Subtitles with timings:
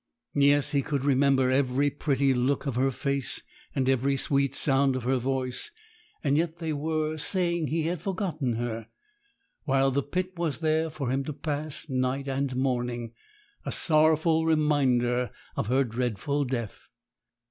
[0.33, 3.43] Yes, he could remember every pretty look of her face,
[3.75, 5.69] and every sweet sound of her voice;
[6.23, 8.87] yet they were saying he had forgotten her,
[9.65, 13.11] while the pit was there for him to pass night and morning
[13.63, 16.87] a sorrowful reminder of her dreadful death!